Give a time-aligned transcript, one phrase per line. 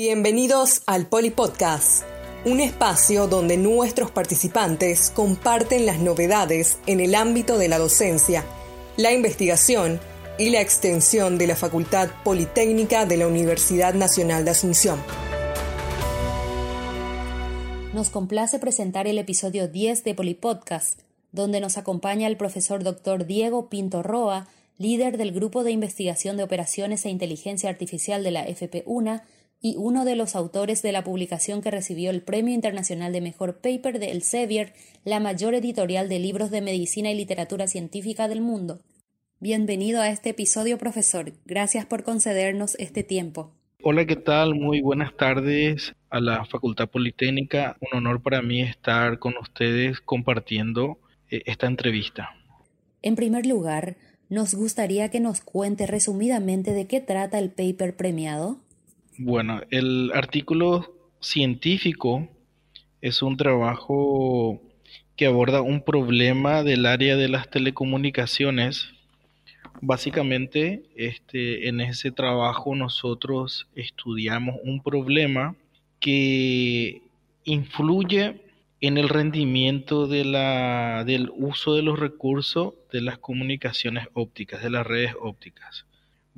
[0.00, 2.04] Bienvenidos al Polipodcast,
[2.44, 8.44] un espacio donde nuestros participantes comparten las novedades en el ámbito de la docencia,
[8.96, 9.98] la investigación
[10.38, 15.00] y la extensión de la Facultad Politécnica de la Universidad Nacional de Asunción.
[17.92, 21.00] Nos complace presentar el episodio 10 de Polipodcast,
[21.32, 24.46] donde nos acompaña el profesor doctor Diego Pinto Roa,
[24.78, 29.22] líder del Grupo de Investigación de Operaciones e Inteligencia Artificial de la FP1
[29.60, 33.60] y uno de los autores de la publicación que recibió el Premio Internacional de Mejor
[33.60, 34.72] Paper de Elsevier,
[35.04, 38.80] la mayor editorial de libros de medicina y literatura científica del mundo.
[39.40, 41.32] Bienvenido a este episodio, profesor.
[41.44, 43.52] Gracias por concedernos este tiempo.
[43.82, 44.54] Hola, ¿qué tal?
[44.54, 47.76] Muy buenas tardes a la Facultad Politécnica.
[47.80, 50.98] Un honor para mí estar con ustedes compartiendo
[51.30, 52.30] eh, esta entrevista.
[53.02, 53.96] En primer lugar,
[54.28, 58.58] nos gustaría que nos cuente resumidamente de qué trata el paper premiado.
[59.20, 62.28] Bueno, el artículo científico
[63.00, 64.62] es un trabajo
[65.16, 68.90] que aborda un problema del área de las telecomunicaciones.
[69.80, 75.56] Básicamente, este, en ese trabajo nosotros estudiamos un problema
[75.98, 77.02] que
[77.42, 78.40] influye
[78.80, 84.70] en el rendimiento de la, del uso de los recursos de las comunicaciones ópticas, de
[84.70, 85.87] las redes ópticas.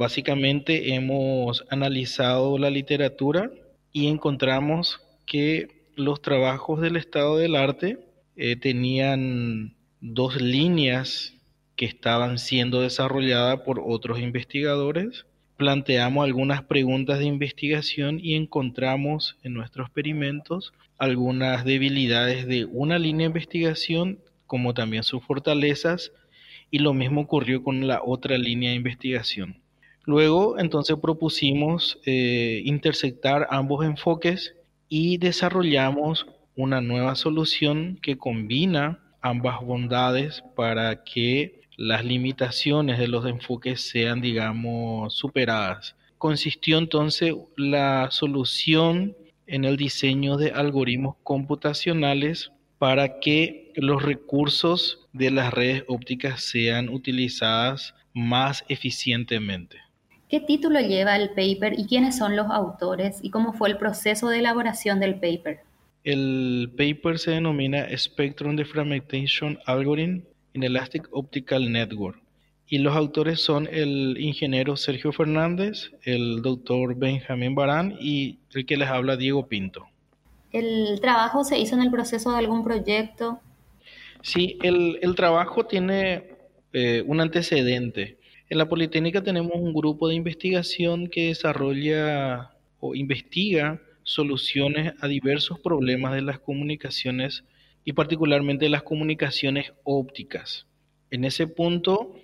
[0.01, 3.51] Básicamente hemos analizado la literatura
[3.93, 7.98] y encontramos que los trabajos del estado del arte
[8.34, 11.34] eh, tenían dos líneas
[11.77, 15.27] que estaban siendo desarrolladas por otros investigadores.
[15.59, 23.27] Planteamos algunas preguntas de investigación y encontramos en nuestros experimentos algunas debilidades de una línea
[23.27, 26.11] de investigación como también sus fortalezas
[26.71, 29.61] y lo mismo ocurrió con la otra línea de investigación.
[30.05, 34.55] Luego, entonces propusimos eh, intersectar ambos enfoques
[34.89, 43.25] y desarrollamos una nueva solución que combina ambas bondades para que las limitaciones de los
[43.27, 45.97] enfoques sean, digamos, superadas.
[46.19, 55.31] Consistió entonces la solución en el diseño de algoritmos computacionales para que los recursos de
[55.31, 59.90] las redes ópticas sean utilizadas más eficientemente.
[60.31, 64.29] ¿Qué título lleva el paper y quiénes son los autores y cómo fue el proceso
[64.29, 65.59] de elaboración del paper?
[66.05, 72.23] El paper se denomina Spectrum Defragmentation Algorithm in Elastic Optical Network
[72.69, 78.77] y los autores son el ingeniero Sergio Fernández, el doctor Benjamín Barán y el que
[78.77, 79.89] les habla Diego Pinto.
[80.53, 83.41] ¿El trabajo se hizo en el proceso de algún proyecto?
[84.23, 86.37] Sí, el, trabajo tiene
[86.73, 88.19] eh, un antecedente.
[88.50, 92.50] En la Politécnica tenemos un grupo de investigación que desarrolla
[92.81, 97.44] o investiga soluciones a diversos problemas de las comunicaciones
[97.84, 100.66] y particularmente las comunicaciones ópticas.
[101.12, 102.16] En ese punto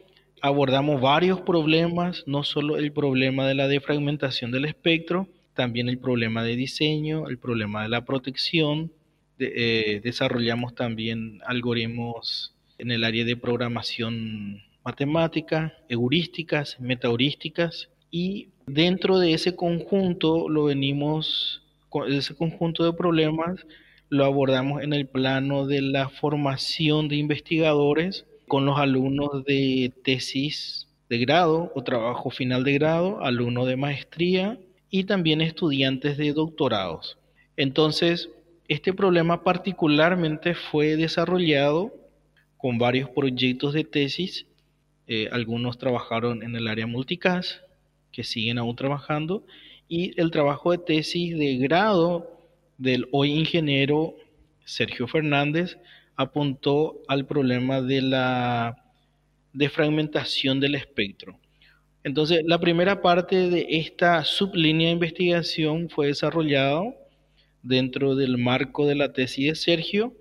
[0.43, 6.43] abordamos varios problemas, no solo el problema de la defragmentación del espectro, también el problema
[6.43, 8.91] de diseño, el problema de la protección,
[9.39, 19.33] eh, desarrollamos también algoritmos en el área de programación matemáticas, heurísticas, metaheurísticas y dentro de
[19.33, 21.65] ese conjunto lo venimos,
[22.09, 23.67] ese conjunto de problemas
[24.11, 30.87] lo abordamos en el plano de la formación de investigadores con los alumnos de tesis
[31.09, 34.57] de grado o trabajo final de grado, alumnos de maestría
[34.89, 37.19] y también estudiantes de doctorados.
[37.57, 38.31] Entonces,
[38.69, 41.93] este problema particularmente fue desarrollado
[42.57, 44.47] con varios proyectos de tesis
[45.07, 47.61] eh, algunos trabajaron en el área multicast,
[48.13, 49.45] que siguen aún trabajando,
[49.89, 52.41] y el trabajo de tesis de grado
[52.79, 54.17] del hoy ingeniero
[54.65, 55.79] Sergio Fernández
[56.17, 58.85] apuntó al problema de la
[59.53, 61.39] defragmentación del espectro.
[62.03, 66.83] Entonces, la primera parte de esta sublínea de investigación fue desarrollada
[67.63, 70.15] dentro del marco de la tesis de Sergio.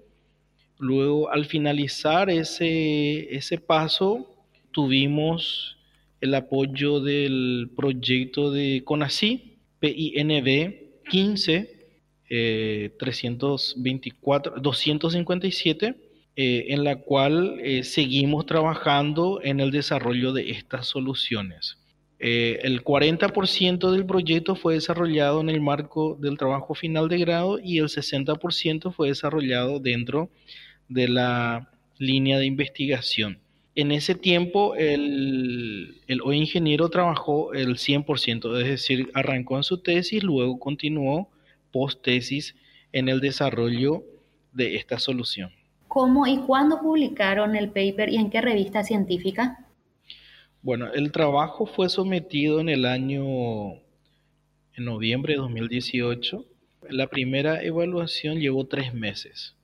[0.80, 4.35] Luego, al finalizar ese, ese paso,
[4.76, 5.78] tuvimos
[6.20, 11.72] el apoyo del proyecto de CONACI, PINB 15
[12.28, 15.96] 324, 257,
[16.36, 21.78] en la cual eh, seguimos trabajando en el desarrollo de estas soluciones.
[22.20, 27.60] Eh, el 40% del proyecto fue desarrollado en el marco del trabajo final de grado
[27.64, 30.30] y el 60% fue desarrollado dentro
[30.90, 33.45] de la línea de investigación.
[33.76, 39.80] En ese tiempo el, el hoy ingeniero trabajó el 100%, es decir, arrancó en su
[39.80, 41.30] tesis, luego continuó
[41.72, 42.56] post tesis
[42.94, 44.06] en el desarrollo
[44.54, 45.52] de esta solución.
[45.90, 49.68] ¿Cómo y cuándo publicaron el paper y en qué revista científica?
[50.62, 56.46] Bueno, el trabajo fue sometido en el año, en noviembre de 2018.
[56.90, 59.56] La primera evaluación llevó tres meses.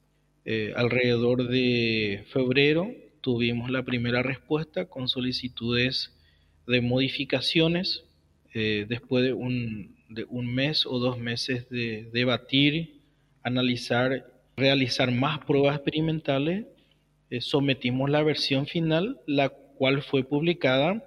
[0.44, 2.92] Eh, alrededor de febrero
[3.22, 6.14] tuvimos la primera respuesta con solicitudes
[6.68, 8.04] de modificaciones.
[8.54, 13.00] Eh, después de un, de un mes o dos meses de debatir,
[13.44, 14.32] analizar
[14.62, 16.66] realizar más pruebas experimentales,
[17.30, 21.04] eh, sometimos la versión final, la cual fue publicada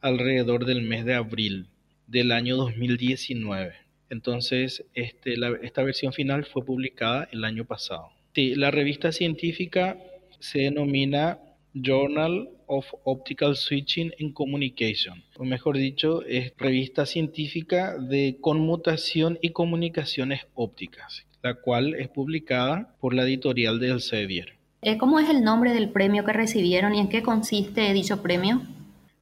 [0.00, 1.68] alrededor del mes de abril
[2.06, 3.74] del año 2019.
[4.10, 8.10] Entonces, este, esta versión final fue publicada el año pasado.
[8.34, 9.98] Sí, la revista científica
[10.38, 11.38] se denomina
[11.74, 19.50] Journal of Optical Switching and Communication, o mejor dicho, es revista científica de conmutación y
[19.50, 24.54] comunicaciones ópticas la cual es publicada por la editorial de Elsevier.
[24.82, 28.62] Eh, ¿Cómo es el nombre del premio que recibieron y en qué consiste dicho premio?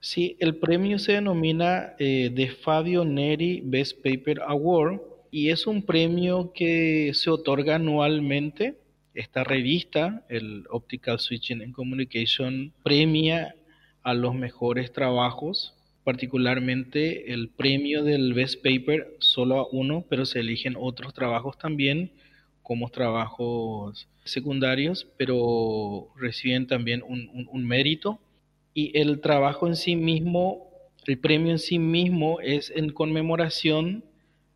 [0.01, 5.01] Sí, el premio se denomina eh, The Fabio Neri Best Paper Award
[5.31, 8.77] y es un premio que se otorga anualmente.
[9.17, 13.55] Esta revista, el Optical Switching and Communication, premia
[14.03, 15.77] a los mejores trabajos
[16.07, 22.13] particularmente el premio del Best Paper solo a uno, pero se eligen otros trabajos también
[22.63, 28.21] como trabajos secundarios, pero reciben también un, mérito.
[28.73, 30.71] Y el trabajo en sí mismo,
[31.09, 34.05] el premio en sí mismo es en conmemoración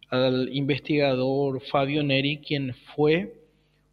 [0.09, 3.40] al investigador Fabio Neri, quien fue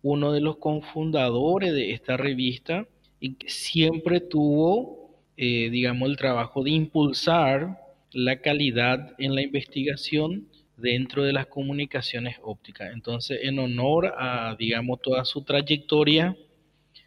[0.02, 2.88] uno de los cofundadores de esta revista
[3.20, 4.98] y que siempre tuvo
[5.40, 7.78] eh, digamos, el trabajo de impulsar
[8.12, 10.48] la calidad en la investigación
[10.78, 12.92] dentro de las comunicaciones ópticas.
[12.92, 16.36] Entonces, en honor a, digamos, toda su trayectoria,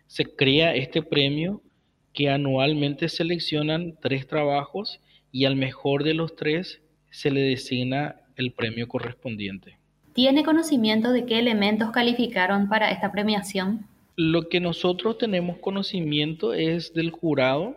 [0.07, 1.61] se crea este premio
[2.13, 5.01] que anualmente seleccionan tres trabajos
[5.33, 9.80] y al mejor de los tres se le designa el premio correspondiente.
[10.12, 13.87] ¿Tiene conocimiento de qué elementos calificaron para esta premiación?
[14.17, 17.77] Lo que nosotros tenemos conocimiento es del jurado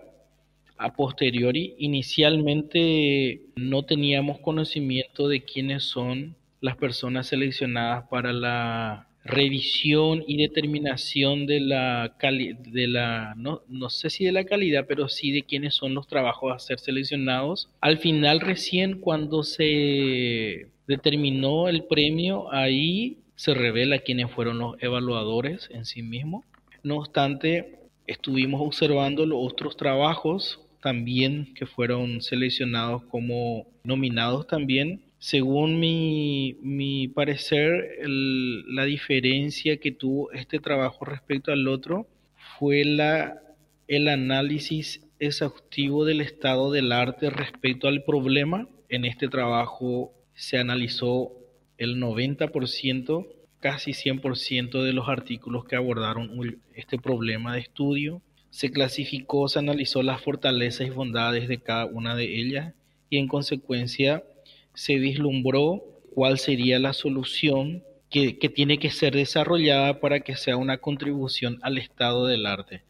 [0.77, 10.23] a posteriori, inicialmente no teníamos conocimiento de quiénes son las personas seleccionadas para la revisión
[10.27, 15.31] y determinación de la de la no, no sé si de la calidad pero sí
[15.31, 21.85] de quiénes son los trabajos a ser seleccionados al final recién cuando se determinó el
[21.85, 26.43] premio ahí se revela quiénes fueron los evaluadores en sí mismo
[26.83, 35.01] no obstante estuvimos observando los otros trabajos también que fueron seleccionados como nominados también.
[35.23, 42.09] Según mi, parecer, la diferencia que tuvo este trabajo respecto al otro
[42.59, 43.41] fue la,
[43.87, 48.67] el análisis exhaustivo del estado del arte respecto al problema.
[48.89, 51.31] En este trabajo se analizó
[51.77, 53.25] el 90%,
[53.61, 56.31] casi 100% de los artículos que abordaron
[56.75, 62.13] este problema de estudio se clasificó, se analizó las fortalezas y bondades de cada una
[62.13, 62.73] de ellas
[63.09, 64.21] y en consecuencia
[64.73, 65.83] se vislumbró
[66.13, 71.79] cuál sería la solución que, tiene que ser desarrollada para que sea una contribución al
[71.79, 72.83] estado del arte.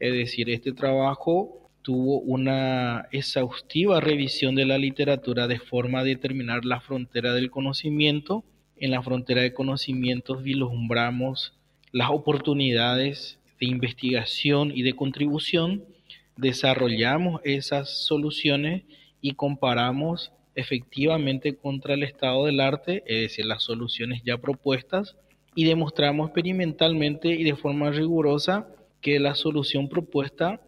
[0.00, 6.64] Es decir, este trabajo tuvo una exhaustiva revisión de la literatura de forma a determinar
[6.64, 8.44] la frontera del conocimiento.
[8.76, 11.54] En la frontera de conocimientos vislumbramos
[11.92, 15.84] las oportunidades de investigación y de contribución,
[16.36, 18.82] desarrollamos esas soluciones
[19.20, 25.16] y comparamos efectivamente contra el estado del arte, es decir, las soluciones ya propuestas,
[25.54, 28.68] y demostramos experimentalmente y de forma rigurosa
[29.00, 30.60] que la solución propuesta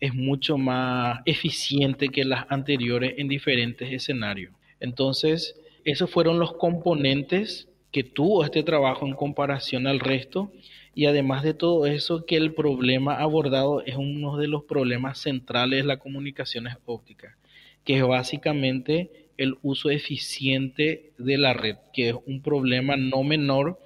[0.00, 4.52] es mucho más eficiente que las anteriores en diferentes escenarios.
[4.78, 10.52] Entonces, esos fueron los componentes que tuvo este trabajo en comparación al resto
[10.94, 15.82] y además de todo eso, que el problema abordado es uno de los problemas centrales
[15.82, 17.36] de las comunicaciones ópticas,
[17.84, 23.78] que es básicamente el uso eficiente de la red, que es un problema no menor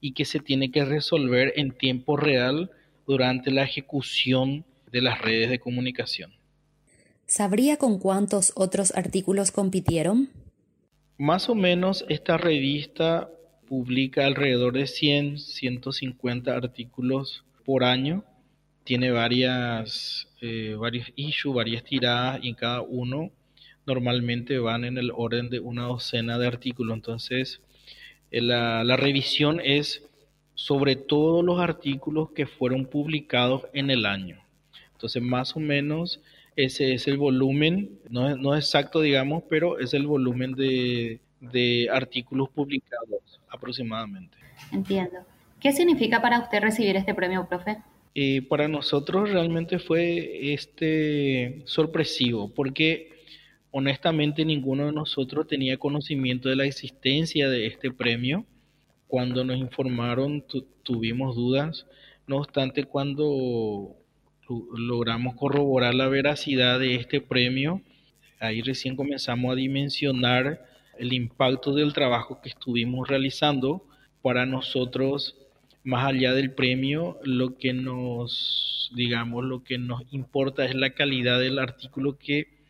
[0.00, 2.70] y que se tiene que resolver en tiempo real
[3.06, 6.32] durante la ejecución de las redes de comunicación.
[7.26, 10.30] ¿Sabría con cuántos otros artículos compitieron?
[11.18, 13.30] Más o menos esta revista
[13.68, 18.24] publica alrededor de 100, 150 artículos por año
[18.84, 23.30] tiene varias, eh, varios issues, varias tiradas y en cada uno
[23.86, 26.94] normalmente van en el orden de una docena de artículos.
[26.94, 27.60] Entonces,
[28.30, 30.06] eh, la, la revisión es
[30.54, 34.40] sobre todos los artículos que fueron publicados en el año.
[34.92, 36.20] Entonces, más o menos
[36.56, 41.88] ese es el volumen, no es, no exacto, digamos, pero es el volumen de, de
[41.90, 44.36] artículos publicados aproximadamente.
[44.70, 45.18] Entiendo.
[45.60, 47.78] ¿Qué significa para usted recibir este premio, profe?
[48.14, 53.21] Eh, para nosotros realmente fue este sorpresivo, porque
[53.72, 58.46] honestamente ninguno de nosotros tenía conocimiento de la existencia de este premio.
[59.08, 60.44] Cuando nos informaron
[60.84, 61.86] tuvimos dudas,
[62.26, 63.96] no obstante cuando
[64.76, 67.82] logramos corroborar la veracidad de este premio,
[68.38, 70.64] ahí recién comenzamos a dimensionar
[70.98, 73.84] el impacto del trabajo que estuvimos realizando
[74.20, 75.36] para nosotros
[75.84, 81.40] más allá del premio lo que nos digamos lo que nos importa es la calidad
[81.40, 82.61] del artículo que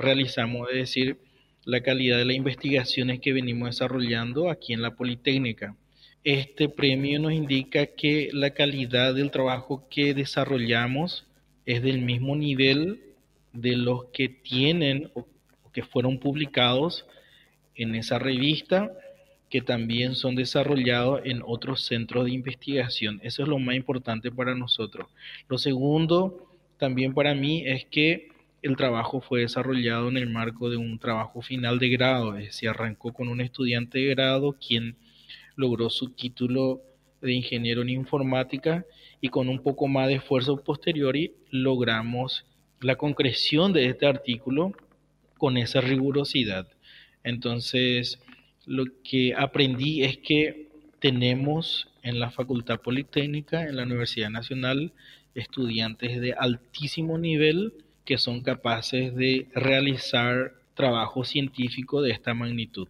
[0.00, 1.18] realizamos es decir
[1.64, 5.76] la calidad de las investigaciones que venimos desarrollando aquí en la Politécnica
[6.24, 11.26] este premio nos indica que la calidad del trabajo que desarrollamos
[11.64, 13.00] es del mismo nivel
[13.54, 15.26] de los que tienen o
[15.72, 17.06] que fueron publicados
[17.74, 18.92] en esa revista
[19.48, 23.18] que también son desarrollados en otros centros de investigación.
[23.22, 25.08] Eso es lo más importante para nosotros.
[25.48, 28.28] Lo segundo, también para mí, es que
[28.62, 32.68] el trabajo fue desarrollado en el marco de un trabajo final de grado, es decir,
[32.68, 34.96] arrancó con un estudiante de grado quien
[35.56, 36.82] logró su título
[37.20, 38.84] de ingeniero en informática
[39.20, 41.14] y con un poco más de esfuerzo posterior
[41.50, 42.46] logramos
[42.80, 44.72] la concreción de este artículo
[45.36, 46.68] con esa rigurosidad.
[47.24, 48.20] Entonces,
[48.66, 54.92] lo que aprendí es que tenemos en la Facultad Politécnica, en la Universidad Nacional,
[55.34, 57.74] estudiantes de altísimo nivel
[58.10, 62.88] que son capaces de realizar trabajo científico de esta magnitud.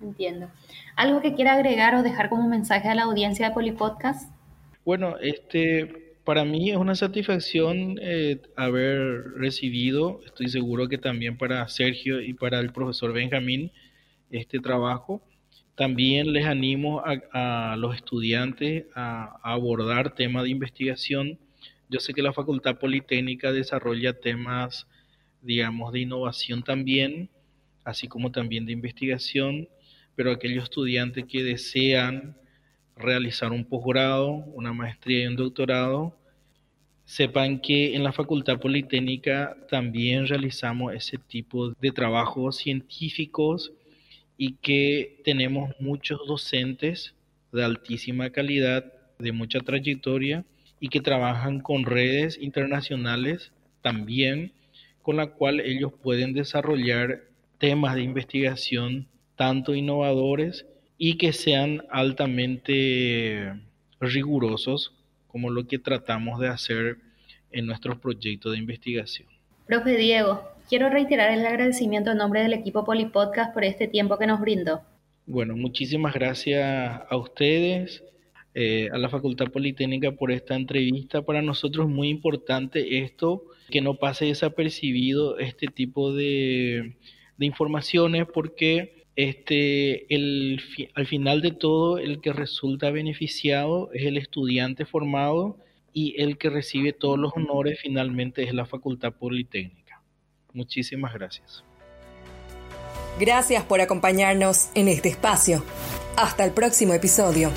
[0.00, 0.48] Entiendo.
[0.96, 4.32] ¿Algo que quiera agregar o dejar como mensaje a la audiencia de Polipodcast?
[4.82, 11.68] Bueno, este, para mí es una satisfacción eh, haber recibido, estoy seguro que también para
[11.68, 13.70] Sergio y para el profesor Benjamín,
[14.30, 15.20] este trabajo.
[15.74, 21.38] También les animo a, los estudiantes a, a, abordar temas de investigación.
[21.94, 24.88] Yo sé que la Facultad Politécnica desarrolla temas,
[25.42, 27.30] digamos, de innovación también,
[27.84, 29.68] así como también de investigación
[30.16, 32.36] pero aquellos estudiantes que desean
[32.96, 36.16] realizar un posgrado, una maestría y un doctorado,
[37.04, 43.72] sepan que en la Facultad Politécnica también realizamos ese tipo de trabajos científicos
[44.36, 47.14] y que tenemos muchos docentes
[47.52, 50.44] de altísima calidad, de mucha trayectoria
[50.84, 54.52] y que trabajan con redes internacionales también
[55.00, 57.22] con la cual ellos pueden desarrollar
[57.56, 60.66] temas de investigación tanto innovadores
[60.98, 63.54] y que sean altamente
[63.98, 64.92] rigurosos
[65.26, 66.98] como lo que tratamos de hacer
[67.50, 69.28] en nuestros proyectos de investigación.
[69.66, 74.26] Profe Diego, quiero reiterar el agradecimiento en nombre del equipo Polipodcast por este tiempo que
[74.26, 74.82] nos brindó.
[75.24, 78.04] Bueno, muchísimas gracias a ustedes,
[78.54, 81.22] eh, a la Facultad Politécnica por esta entrevista.
[81.22, 86.96] Para nosotros es muy importante esto, que no pase desapercibido este tipo de,
[87.36, 90.60] de informaciones porque este, el,
[90.94, 95.58] al final de todo, el que resulta beneficiado es el estudiante formado
[95.92, 100.02] y el que recibe todos los honores finalmente es la Facultad Politécnica.
[100.52, 101.64] Muchísimas gracias.
[103.18, 105.64] Gracias por acompañarnos en este espacio.
[106.16, 107.50] Hasta el próximo episodio.